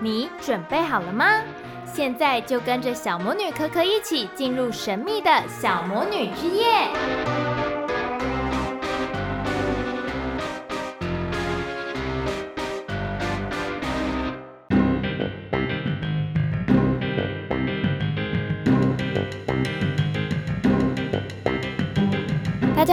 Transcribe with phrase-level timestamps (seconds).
[0.00, 1.26] 你准备好了吗？
[1.92, 6.88] 现在就跟着小魔女可可一起进入神秘的小魔女之夜。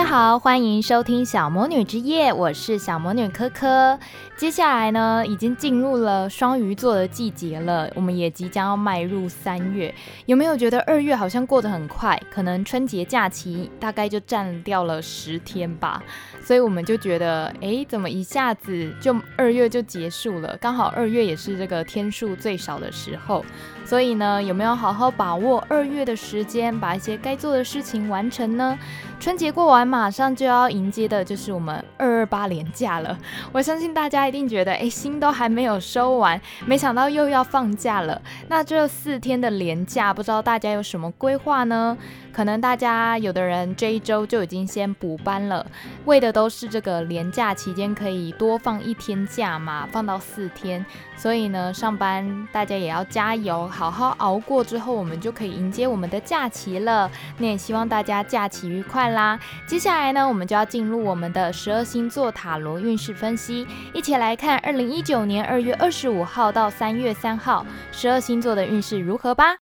[0.07, 3.99] 好，欢迎收听小魔女之夜，我是小魔女科科。
[4.37, 9.93] 接下来呢，已经进入了双鱼座的季节了，我们也即将要迈入三月。
[10.25, 12.17] 有没有觉得二月好像过得很快？
[12.31, 16.01] 可能春节假期大概就占掉了十天吧，
[16.47, 20.55] 所以我们就觉得，哎，怎么一下子就二月就结束了？
[20.61, 23.43] 刚好二月也是这个天数最少的时候，
[23.83, 28.79] 所以呢，有没有好好把握二月的时间，把一些该做的事情完成呢？
[29.19, 33.17] 春节过完，马上就要迎接的就是我们二二八连假了。
[33.51, 34.27] 我相信大家。
[34.27, 38.21] 一定觉得哎，心都还没有收完，没想到又要放假了。
[38.49, 41.97] 那这四天的连假，不知道大家有什么规划呢？
[42.37, 45.65] 可能大家有的人这一周就已经先补班了，
[46.05, 50.85] 为的都是这个连假期间可以多放一天假嘛，放到四天。
[51.15, 57.09] 所以呢，上班大家也要加油，好好熬过之后，我们就可以迎接我们的假期了。
[57.39, 59.39] 那也希望大家假期愉快啦。
[59.65, 69.55] 接下来呢，我们就要进入我们的十二星座塔罗运势分析，一起来看二零一九年二月二十五号到三月三号十二星座的运势如何吧。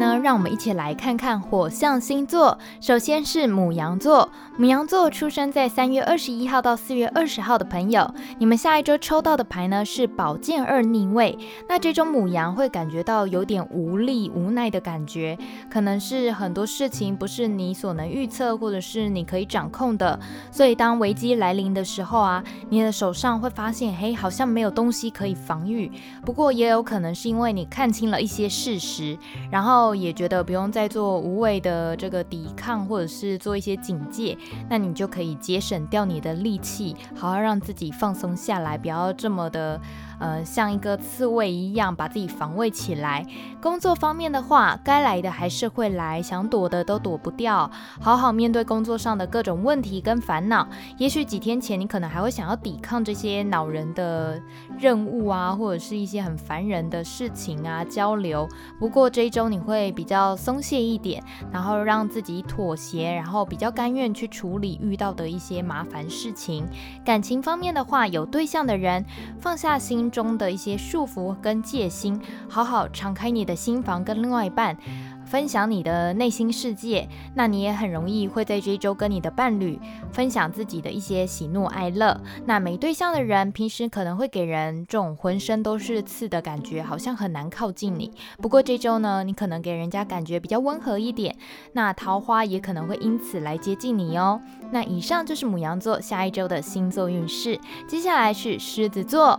[0.00, 2.56] 那让我们一起来看看火象星座。
[2.80, 11.38] 首先是母羊座，母羊座出生在三月二十一号到四月二十号的朋友，你们下一周抽到的牌呢是宝剑二逆位。
[11.68, 15.36] 那这种母羊会感觉到有点无力、无奈的感觉，
[15.68, 20.18] 可能是很多事情不是你所能预测，或者是你可以掌控的。
[20.50, 25.92] 所以当危机来临的时候啊，你的手上会发现，嘿，好像没有东西可以防御。
[26.24, 29.18] 不过也有可能是因为你看清了一些事实，
[29.50, 30.10] 然后也。
[30.20, 34.36] 觉得不用再做无谓的这个抵抗，或者是做一些警戒，
[34.68, 39.80] 那你就可以节省掉你的力气，好好让自己放松下来，不要这么的。
[40.20, 43.26] 呃，像一个刺猬一样把自己防卫起来。
[43.60, 47.68] 工作方面的话，该来的还是会来，想躲的都躲不掉。
[48.00, 50.68] 好好面对工作上的各种问题跟烦恼。
[50.98, 54.40] 也许几天前你可能还会想要抵抗这些恼人的
[54.78, 58.48] 任务啊，或者是一些很烦人的事情啊，交流。
[58.78, 66.66] 不过这一周你会比较松懈一点，然后让自己妥协，然后比较甘愿去处理遇到的一些麻烦事情。
[67.04, 69.04] 感情方面的话，有对象的人
[69.38, 74.76] 放下心中的一些束缚跟戒心，好好敞开你的心房，跟另外一半
[75.24, 77.08] 分享你的内心世界。
[77.34, 79.78] 那你也很容易会在这一周跟你的伴侣
[80.12, 82.20] 分享自己的一些喜怒哀乐。
[82.46, 88.10] 那没对象的人，平时可能会给人这种浑身都是刺的感觉，好像很难靠近你。
[88.38, 91.36] 不过这周呢，你可能给人家感觉比较温和一点，
[91.72, 94.40] 那桃花也可能会因此来接近你哦。
[94.72, 99.38] 那以上就是牡羊座下一周的星座运势，接下来是狮子座。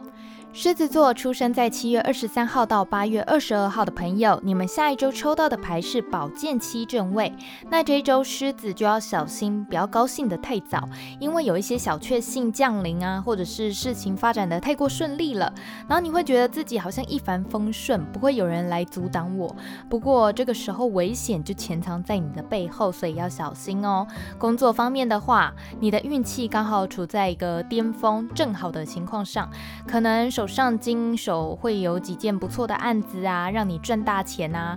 [0.53, 7.33] 狮子座出生在七月二十三号到八月二十二号的朋友，你们下一周抽到的牌是宝剑七正位。
[7.69, 10.89] 那这一周狮子就要小心，不要高兴得太早，
[11.21, 15.53] 因为有一些小确幸降临啊，或者是事情发展的太过顺利了，
[15.87, 19.55] 然后你会觉得自己好像一帆风顺，不会有人来阻挡我。
[19.89, 24.05] 不过这个时候危险就潜藏在你的背后，所以要小心哦。
[24.37, 29.49] 工作方面的话，你的运气刚好处在一个巅峰正好的情况上，
[29.87, 34.75] 可能手上经手会有几件不错的案子啊，让你赚大钱啊，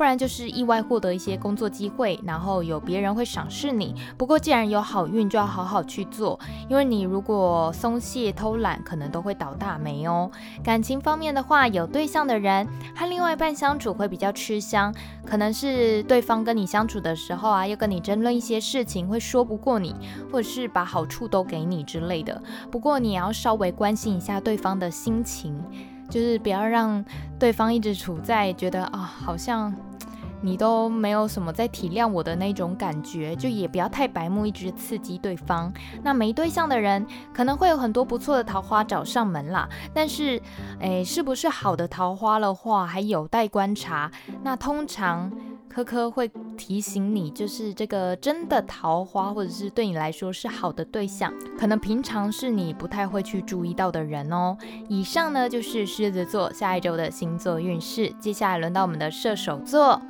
[0.00, 3.94] 不然就是意外获得一些工作机会，然后有别人会赏识你。
[4.16, 6.40] 不过既然有好运，就要好好去做，
[6.70, 10.30] 因为你如果松懈偷懒，可能都会倒大霉哦。
[10.64, 12.66] 感情方面的话，有对象的人
[12.96, 14.90] 和另外一半相处会比较吃香，
[15.26, 19.94] 可能是对方跟你相处的时候啊，要跟你争论一些事情，会说不过你，
[20.32, 22.42] 或者是把好处都给你之类的。
[22.70, 25.62] 不过你也要稍微关心一下对方的心情，
[26.08, 27.04] 就是不要让
[27.38, 29.70] 对方一直处在觉得啊，好像
[30.42, 35.72] 你都没有什么在体谅我的那种感觉，就也不要太白目，一直刺激对方。
[36.02, 40.40] 那没对象的人可能会有很多不错的桃花找上门啦，但是，
[40.80, 44.10] 诶，是不是好的桃花的话，还有待观察。
[44.42, 45.30] 那通常。
[45.72, 54.56] 科科会提醒你，就是这个真的桃花，或者是对你来说是好的对象，可能平常是你不太会去注意到的人哦。
[54.88, 60.02] 以上呢就是狮子座下一周的星座运势，接下来轮到我们的射手座。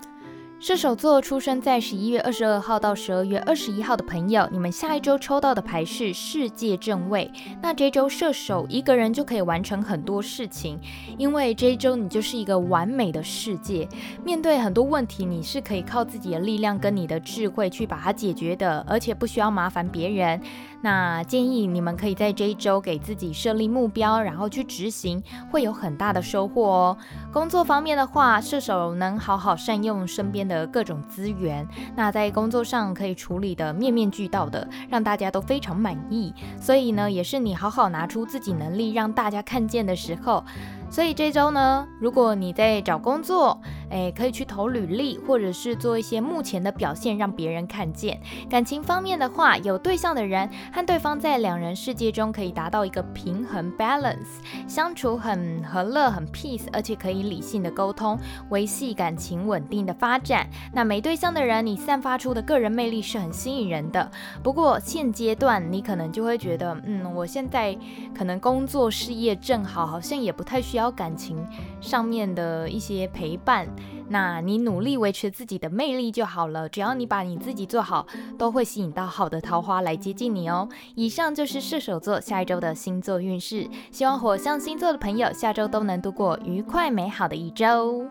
[0.61, 7.31] 射手座出生在十一月二十二号到十二月二十一号的朋友，你们下一周抽到的牌是世界正位。
[7.62, 10.79] 那这周射手一个人就可以完成很多事情，
[11.17, 13.89] 因为这一周你就是一个完美的世界。
[14.23, 20.39] 面对很多问题，你是可以靠自己的力量跟你的智慧去把它解决的，而且不需要麻烦别人。
[20.82, 26.97] 那建议你们可以在这一周给自己设立目标，然后去执行，会有很大的收获哦。
[27.32, 36.32] 工作方面的话，射手能好好善用身边的各种资源，那在工作上可以处理得面面俱到的，让大家都非常满意。
[36.61, 40.43] 所以呢，也是你好好拿出自己能力让大家看见的时候。
[40.91, 43.61] 所以这周呢，如果你在找工作，
[43.91, 48.21] 诶，可以去投履历，或者是做一些目前的表现，让别人看见。
[48.49, 54.39] 感情方面的话，有对象的人和对方在两人世界中可以达到一个平衡 （balance），
[54.69, 58.19] 相处很和乐、很 peace，而且可以理性的沟通，
[58.51, 60.49] 维系感情稳定的发展。
[60.73, 64.11] 那没对象的人，你散发出的个人魅力是很吸引人的。
[64.43, 67.77] 不过现阶段你可能就会觉得，嗯，我现在
[68.15, 70.91] 可能工作事业正好，好像也不太需要。
[71.01, 71.39] 感情
[71.81, 73.67] 上面的一些陪伴，
[74.11, 76.69] 那你努力维持自己的魅力就好了。
[76.69, 80.69] 只要你把你自己做好，都会吸引到好的桃花来接近你哦。
[80.95, 88.05] 以上就是射手座下一周的星座运势，希望火象星座的朋友下周都能度过愉快美好的一周。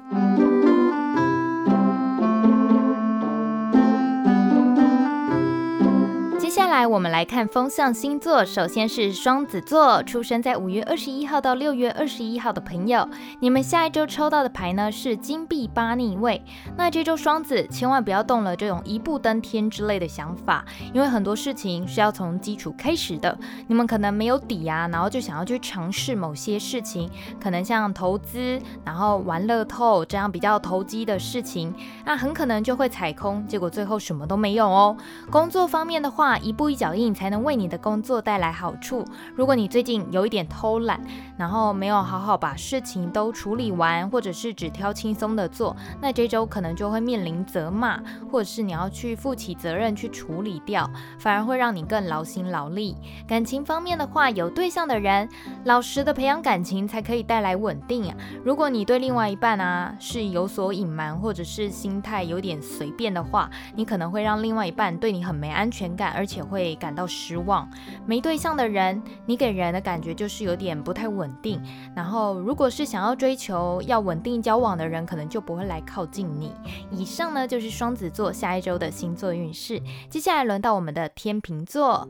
[6.69, 13.07] 来我们来看风象星座，首先是双子座，出生在五月二十一号到六月二十一号的朋友，
[13.39, 16.43] 你们下一周抽到的牌呢是金币八逆位。
[16.77, 20.63] 那这周双子千万不要动了这种一步登天之类的想法，
[20.93, 23.37] 因为很多事情是要从基础开始的。
[23.67, 27.09] 你们可能没有底啊，然后就想要去尝试某些事情，
[27.41, 31.73] 可能像投资，然后玩乐透这样比较投机的事情，
[32.05, 34.95] 那很可能就会踩空，结果最后什么都没有哦。
[35.31, 39.05] 工作方面的话，一步一脚印才能为你的工作带来好处。
[39.33, 40.99] 如果你最近有一点偷懒，
[41.37, 47.97] 然后没有好好把事情都处理完，或者是只挑轻松的做，那这周可能就会面临责骂，
[48.29, 52.97] 或者是你要去负起责任去处理掉，反而会让你更劳心劳力。
[53.25, 55.29] 感情方面的话，有对象的人，
[55.63, 58.13] 老实的培养感情才可以带来稳定啊。
[58.43, 67.69] 如果你对另外一半啊是有所隐瞒，或者是心态有点随便的话，你可能会让另外一半对你很没安全感，而且会感到失望。
[68.05, 71.61] 没对象的人，你给人的感觉就是有点不太稳定。
[71.95, 76.53] 然后，如果是想要追求要稳定交往的人，可能就不会来靠近你。
[76.91, 79.81] 以上呢就是双子座下一周的星座运势。
[80.09, 82.07] 接下来轮到我们的天秤座。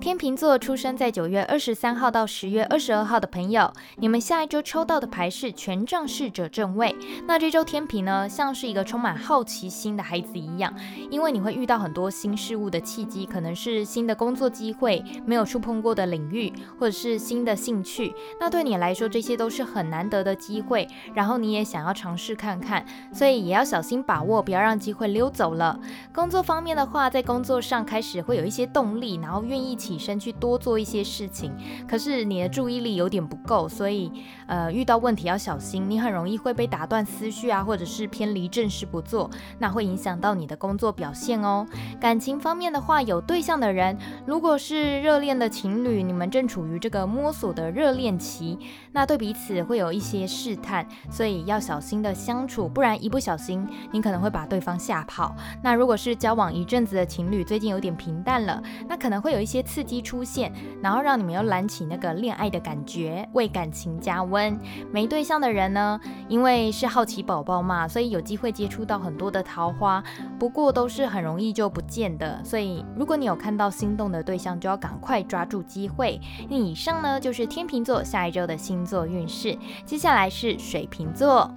[0.00, 6.96] 天秤座出生在九月二十三号到十月二十二号的朋友，你们下一周抽到的牌是权杖侍者正位。
[7.26, 10.74] 那这周天平呢，像是一个充满好奇心的孩子一样，
[11.10, 13.50] 因为你会遇到很多新事物的契机，可能。
[13.60, 25.78] 是新的工作机会，没有触碰过的领域，或者是新的兴趣，那对你来说这些都是很难得的机会，然后你也想要尝试看看，所以也要小心把握，不要让机会溜走了。
[26.12, 31.52] 工作方面的话，在工作上开始会有一些动力，然后愿意起身去多做一些事情，
[31.86, 34.10] 可是你的注意力有点不够，所以
[34.46, 41.66] 呃遇到问题要小心，你很容易会被打断思绪啊，或者是偏离正事不做，那会影响到你的工作表现哦。
[42.00, 43.50] 感情方面的话，有对象。
[43.60, 43.96] 的人，
[44.26, 48.58] 如果是热恋的情侣，你们正处于这个摸索的热恋期，
[48.92, 55.34] 那对彼此会有一些试探，所以要小心的相处，不然一不小心，你可能会把对方吓跑。
[55.62, 64.58] 那如果是交往一阵子的情侣，最近有点平淡了，那可能会有一些刺激出现，然后让你们又燃起那个恋爱的感觉，为感情加温。
[64.92, 70.02] 没对象的人呢，因为是好奇宝宝嘛，所以有机会接触到很多的桃花，
[70.38, 72.42] 不过都是很容易就不见的。
[72.44, 76.20] 所以如果你有看看到心动的对象，就要赶快抓住机会。
[76.48, 79.58] 那以上呢，就是天秤座下一周的星座运势。
[79.84, 81.52] 接下来是水瓶座。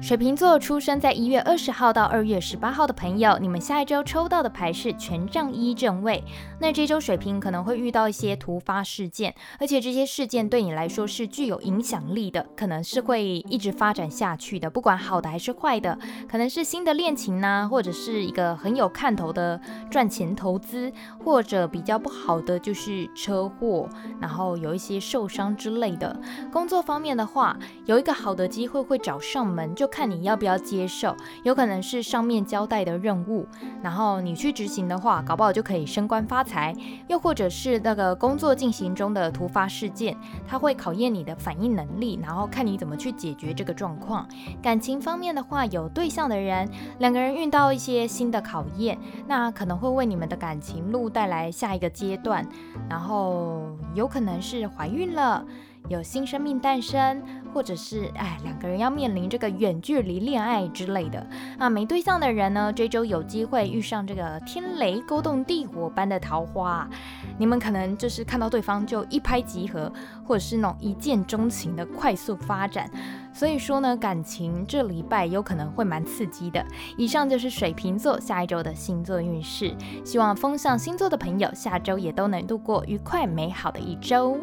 [0.00, 6.22] 水瓶座出生在一月二十号到二月十八号的朋友，你们下一周抽到的牌是权杖一正位。
[6.60, 15.98] 那这周水瓶可能会遇到一些突发事件，而且这些事件对你来说是具有影响力的，可能是会一直发展下去的，不管好的还是坏的，
[16.28, 19.58] 可能是新的恋情呢，或者是一个很有看头的
[19.90, 20.92] 赚钱投资，
[21.24, 23.88] 或者比较不好的就是车祸，
[24.20, 26.14] 然后有一些受伤之类的。
[26.52, 29.74] 工作方面的话，有一个好的机会会找上门。
[29.74, 31.14] 就就看你要不要接受。
[31.42, 33.46] 有可能是上面交代的任务，
[33.82, 36.74] 然后你去执行的话，搞不好就可以升官发财。
[37.06, 40.16] 又或者是那个工作进行中的突发事件，
[40.48, 44.26] 它会考验你的反应能力，然后看你怎么去解决这个状况。
[44.62, 46.66] 感情方面的话，有对象的人，
[46.98, 52.48] 两个人遇到一些新的考验，那可能会为你们的感情路带来下一个阶段，
[52.88, 55.44] 然后有可能是怀孕了。
[55.88, 57.22] 有新生命诞生，
[57.52, 61.26] 或者是哎，两个人要面临这个远距离恋爱之类的
[61.58, 61.68] 啊。
[61.68, 66.88] 没对象的人呢，这周有机会遇上这个天雷勾动地火般的桃花，
[67.36, 69.92] 你们可能就是看到对方就一拍即合，
[70.26, 72.90] 或者是那种一见钟情的快速发展。
[73.34, 76.64] 所以说呢，感情这礼拜有可能会蛮刺激的。
[76.96, 84.38] 以上就是水瓶座下一周的星座运势，希望风象星座的朋友下周也都能度过愉快美好的一周。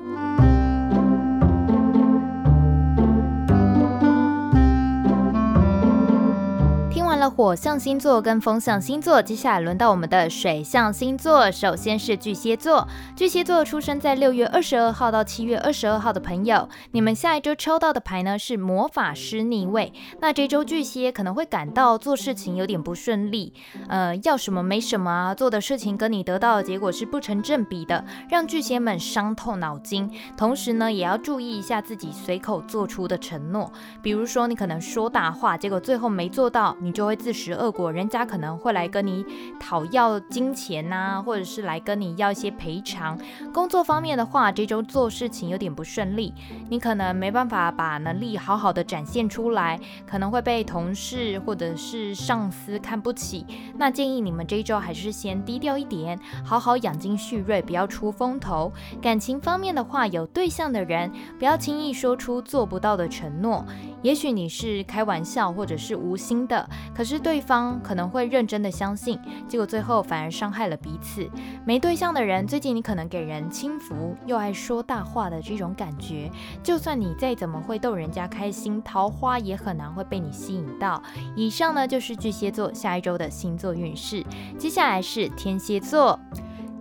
[7.34, 11.50] 火象星座跟风象星座，接下来轮到我们的水象星座。
[11.50, 12.86] 首先是巨蟹座，
[13.16, 19.94] 巨蟹座出生在六月二十二号到七月二十二号的朋友，你们下一周抽到的牌呢是魔法师逆位。
[20.20, 23.54] 那这周巨蟹可能会感到做事情有点不顺利，
[23.88, 30.12] 呃，要什么没什么啊，做的事情跟你得到的结果是不成正比的，让巨蟹们伤透脑筋。
[30.36, 33.72] 同时呢，也要注意一下自己随口做出的承诺，
[34.02, 37.18] 比如说你可能说大话，结果最后没做到，你就会。
[37.22, 39.24] 自食恶果，人家可能会来跟你
[39.60, 43.18] 讨要金钱呐、啊，或者是来跟你要一些赔偿。
[43.54, 46.34] 工作方面的话，这周做事情有点不顺利，
[46.70, 53.46] 你可能没办法把能力好好的展现出来，可能会被同事或者是上司看不起。
[53.78, 58.74] 那建议你们这周还是先低调一点，好好养精蓄锐，不要出风头。
[59.00, 63.64] 感情方面的话，有对象的人不要轻易说出做不到的承诺，
[64.02, 66.68] 也许你是开玩笑或者是无心的。
[67.02, 71.28] 可是对方可能会认真的相信，结果最后反而伤害了彼此。
[71.66, 76.30] 没对象的人，最近你可能给人轻浮又爱说大话的这种感觉，
[76.62, 81.02] 就算你再怎么会逗人家开心，桃花也很难会被你吸引到。
[81.36, 84.24] 以上呢就是巨蟹座下一周的星座运势，
[84.60, 86.20] 接下来是天蝎座。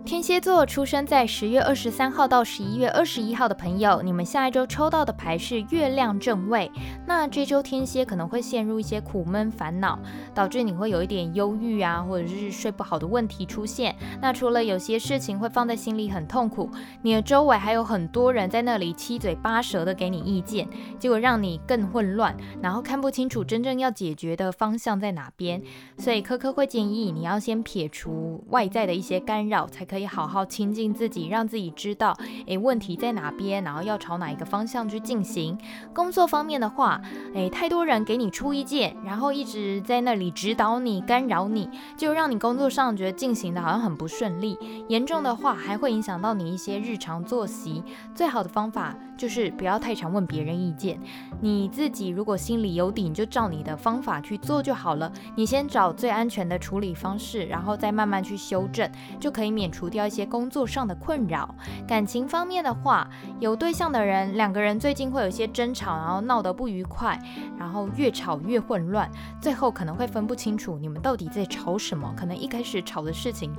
[0.03, 6.69] 天蝎座出生在十月二十三号到十一月二十一号的朋友，你们下一周抽到的牌是月亮正位。
[7.05, 9.97] 那这周天蝎可能会陷入一些苦闷烦恼，
[10.33, 13.95] 导致你会有一点忧郁啊，或者是睡不好的问题出现。
[14.19, 16.69] 那除了有些事情会放在心里很痛苦，
[17.03, 20.67] 你的周围还有很多人在那里七嘴八舌的给你意见，
[20.99, 25.61] 结果让你更混乱，然后看不清楚真正要解决的方向在哪边。
[25.97, 29.90] 所以科科会建议你要先撇除外在的一些干扰，才。
[29.91, 35.57] 可以好好亲近自己，让自己知道，诶，问题在哪边，然后要朝哪一个方向去进行。
[35.93, 37.01] 工作方面的话，
[37.33, 44.57] 诶，太多人给你出意见，然后一直在那里指导你、干扰你，就让你工作上觉得进行的好像很不顺利。
[44.87, 47.83] 严重的话，还会影响到你一些日常作息。
[48.15, 50.97] 最好的方法就是不要太常问别人意见，
[51.41, 55.11] 你自己如果心里有底，你就照你的方法去做就好了。
[55.35, 59.80] 你先找最安全的处理方式，然后再慢慢去修正，就可以免除。
[59.81, 61.55] 除掉一些工作上的困扰，
[61.87, 63.09] 感情方面的话，
[63.39, 67.19] 有对象的人，两个人最近会有一些争吵，然后闹得不愉快，
[67.57, 69.09] 然后越吵越混乱，
[69.41, 72.13] 最后可能会分不清楚你们到底在吵什么。
[72.15, 73.51] 可能一开始吵的事情，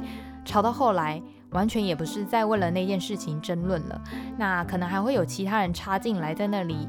[0.44, 4.00] 吵到后来完全也不是在为了那件事情争论了，
[4.38, 6.86] 那可能还会有其他人插进来，在那里。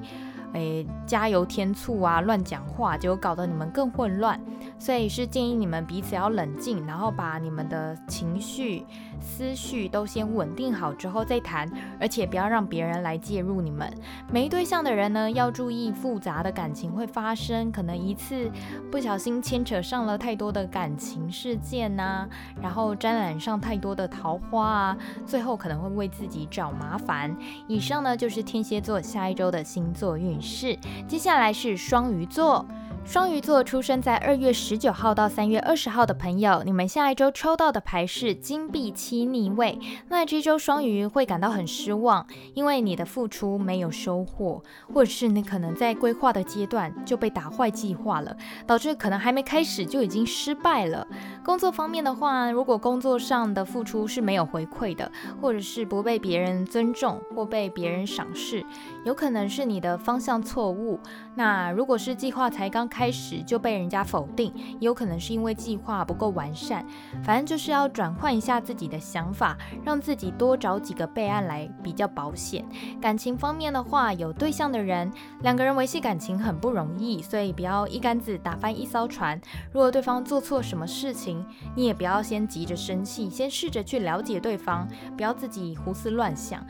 [0.53, 4.39] 诶，加油添醋啊，乱讲话，结果搞得你们更混乱。
[4.79, 8.85] 所以是建议你们彼此要冷静，然后把你们的情绪、
[9.19, 11.69] 思绪都先稳定好之后再谈，
[11.99, 13.91] 而且不要让别人来介入你们。
[14.31, 18.49] 没对象的人呢，要注意复杂的感情会发生，可能一次
[18.91, 22.29] 不小心牵扯上了太多的感情事件呐、啊，
[22.61, 27.35] 然后沾染上太多的桃花啊，最后可能会为自己找麻烦。
[27.67, 32.65] 以上呢就是天蝎座下一周的星座运是，接下来是双鱼座。
[33.05, 39.77] 双鱼座出生在二月十九号到三月二十号的朋友，你们下一周抽到的牌是金币七逆位。
[40.07, 51.05] 那这周双鱼会感到很失望，因为你的付出没有收获，或者是你可能在规划的阶段就被打坏计划了，导致可能还没开始就已经失败了。
[51.43, 58.65] 工作方面的话，如果工作上的付出是没有回馈的，或者是不被别人尊重或被别人赏识，
[59.03, 60.97] 有可能是你的方向错误。
[61.35, 66.85] 那如果是计划才刚开始就被人家否定，也有可能是因为计划不够完善。
[67.23, 72.65] 反正就是要转换一下自己的想法，让自己多找几个备案来比较保险。
[73.01, 79.39] 感情方面的话，有对象的人，两个人维系感情很不容易，所以不要一竿子打翻一艘船。
[79.73, 81.32] 如果对方做错什么事情，
[81.75, 86.65] 你也不要先急着生气，先试着去了解对方，不要自己胡思乱想。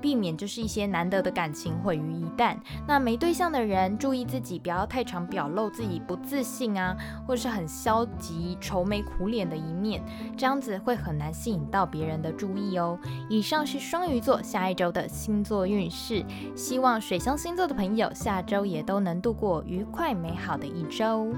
[0.00, 2.54] 避免就是一些难得的感情毁于一旦。
[2.86, 6.94] 那没对象的人，注意自己不要太常表露自己不自信啊，
[7.26, 10.02] 或是很消极、愁眉苦脸的一面，
[10.36, 12.98] 这样子会很难吸引到别人的注意哦。
[13.30, 16.22] 以上是双鱼座下一周的星座运势，
[16.54, 21.32] 希望水象星座的朋友下周也都能度过愉快美好的一周。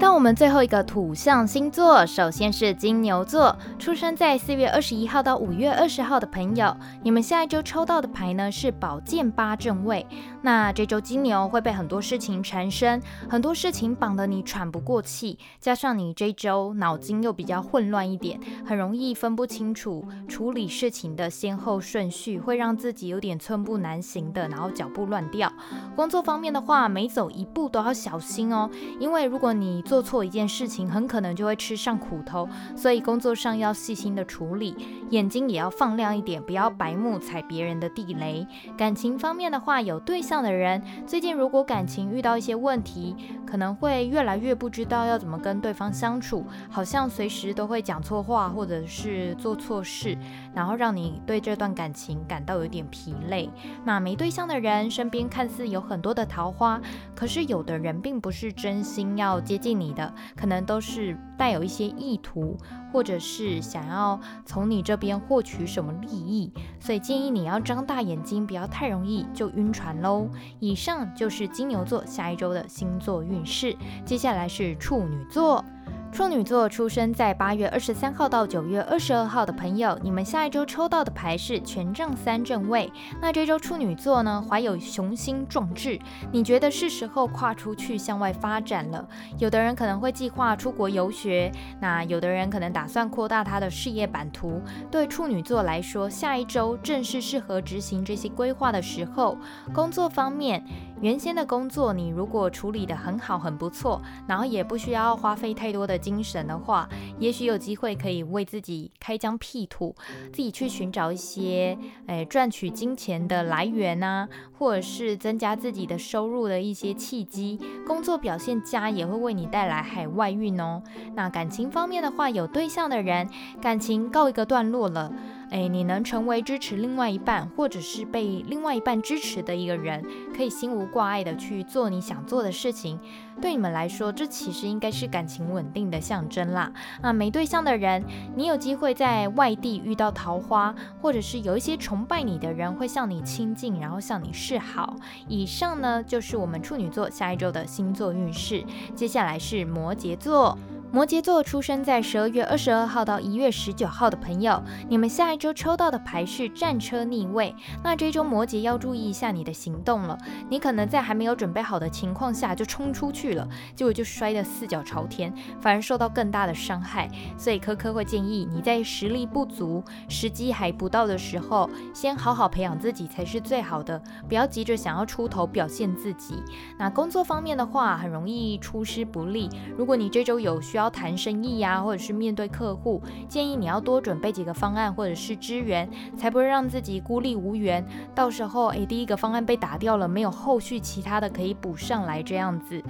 [0.00, 10.06] 到我们最后一个土象星座，首先是金牛座，出生在四月二十一号到五月二十号的朋友，你们下一周抽到的牌呢是宝剑八正位。
[10.40, 25.52] 那这周金牛会被很多事情缠身，很多事情绑得你喘不过气，加上你这周脑筋又比较混乱一点，很容易分不清楚处理事情的先后顺序，会让自己有点寸步难行的，然后脚步乱掉。
[25.94, 34.76] 工作方面的话，每走一步都要小心哦，因为如果你做错一件事情，很可能就会吃上苦头，所以工作上要细心的处理，
[35.10, 38.46] 眼睛也要放亮一点，不要白目踩别人的地雷。
[38.76, 50.16] 感情方面的话，有对象的人，最近如果感情遇到一些问题，可能会越来越不知道要怎么跟对方相处，好像随时都会讲错话或者是做错事，
[50.54, 53.48] 然后让你对这段感情感到有点疲累。
[53.84, 56.80] 那没对象的人，身边看似有很多的桃花，
[57.14, 62.56] 可是有的人并不是真心要接近你的可能都是带有一些意图，
[62.92, 70.28] 或者是想要从你这边获取什么利益，所以建议你要张大眼睛，不要太容易就晕船喽。
[70.58, 75.64] 以上就是金牛座下一周的星座运势，接下来是处女座。
[76.12, 82.92] 处女座出生在八月二十三号到九月二十二号的朋友，你们下一周抽到的牌是权杖三正位。
[83.22, 85.98] 那这周处女座呢，怀有雄心壮志，
[86.32, 89.06] 你觉得是时候跨出去向外发展了。
[89.38, 91.50] 有的人可能会计划出国游学，
[91.80, 94.60] 那有的人可能打算扩大他的事业版图。
[94.90, 99.38] 对处女座来说，下一周正是适合执行这些规划的时候。
[99.72, 100.64] 工作方面，
[101.00, 106.00] 原先的工作你如果处理得很好，很不错，然后也不需要花费太多的。
[106.00, 109.94] 精神的话，也许有机会可以为自己开疆辟土，
[110.32, 114.26] 自己去寻找一些诶赚取金钱的来源啊，
[114.58, 117.60] 或者是增加自己的收入的一些契机。
[117.86, 120.82] 工作表现佳也会为你带来海外运哦。
[121.14, 123.28] 那感情方面的话，有对象的人，
[123.60, 125.12] 感情告一个段落了。
[125.50, 130.04] 诶，你能成为支持另外一半，或者是被另外一半支持的一个人，
[130.36, 132.98] 可以心无挂碍的去做你想做的事情。
[133.40, 136.72] 对你们来说，这其实应该是感情稳定的象征啦。
[137.00, 138.04] 啊，没对象的人，
[138.36, 144.94] 你有机会在外地遇到桃花，或者是有一些崇拜你的人会向你亲近，然后向你示好。
[145.26, 148.64] 以上呢，就是我们处女座下一周的星座运势。
[148.94, 150.56] 接下来是摩羯座。
[150.92, 157.54] 摩羯座出生在十二月二十二号到一月十九号的朋友，你们下一周抽到的牌是战车逆位。
[157.84, 167.08] 那这周摩羯要注意一下你的行动了，你可能在还没有准备好的情况下就冲出去了，结果就摔得四脚朝天，反而受到更大的伤害。
[167.38, 176.42] 所以科科会建议你在实力不足、时机还不到的时候，先好好培养自己才是最好的，不要急着想要出头表现自己。
[176.76, 179.48] 那工作方面的话，很容易出师不利。
[179.78, 187.86] 如果你这周有需要，要谈生意呀，或者是面对客户，建议你要多准备几个方案或者是支援，才不会让自己孤立无援。
[188.14, 192.82] 到时候，诶，第一个方案被打掉了，没有后续其他的可以补上来，这样子。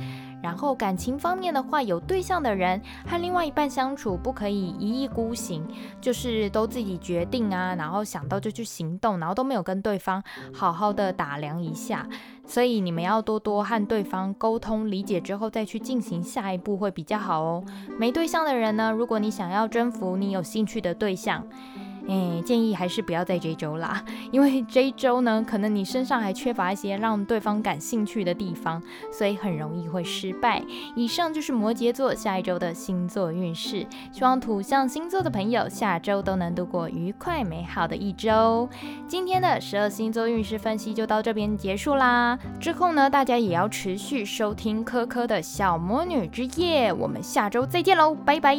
[0.43, 5.63] 然后感情方面的话，有对象的人和另外一半相处不可以一意孤行，
[6.01, 10.23] 就是都自己决定啊，然后想到就去行动，然后都没有跟对方
[10.55, 12.07] 好好的打量一下。
[12.51, 17.65] 所以你们要多多和对方沟通理解之后再去进行下一步会比较好哦。
[17.97, 21.47] 没对象的人呢，如果你想要征服你有兴趣的对象，
[22.11, 30.61] 诶，建议还是不要在这周啦，因为这一周呢，可能你身上还缺乏一些让对方感兴趣的地方，所以很容易会失败。
[30.97, 38.69] 以上就是摩羯座下一周的星座运势，希望土象星座的朋友下周都能度过愉快美好的一周。
[39.07, 48.57] 今天的十二星座运势分析就到这边结束啦，之后呢，大家也要持续收听科科的小魔女之夜，我们下周再见喽，拜拜。